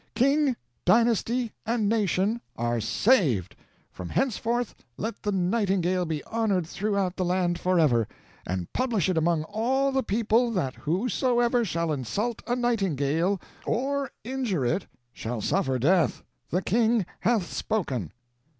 King, 0.15 0.55
dynasty, 0.83 1.53
and 1.63 1.87
nation 1.87 2.41
are 2.55 2.81
saved. 2.81 3.55
From 3.91 4.09
henceforth 4.09 4.73
let 4.97 5.21
the 5.21 5.31
nightingale 5.31 6.05
be 6.05 6.23
honored 6.23 6.65
throughout 6.65 7.15
the 7.17 7.23
land 7.23 7.59
forever. 7.59 8.07
And 8.47 8.73
publish 8.73 9.09
it 9.09 9.15
among 9.15 9.43
all 9.43 9.91
the 9.91 10.01
people 10.01 10.49
that 10.53 10.73
whosoever 10.73 11.63
shall 11.63 11.91
insult 11.93 12.41
a 12.47 12.55
nightingale, 12.55 13.39
or 13.63 14.09
injure 14.23 14.65
it, 14.65 14.87
shall 15.13 15.39
suffer 15.39 15.77
death. 15.77 16.23
The 16.49 16.63
king 16.63 17.05
hath 17.19 17.45
spoken." 17.53 18.11